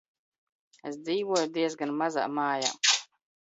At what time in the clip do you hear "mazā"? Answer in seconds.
2.01-2.25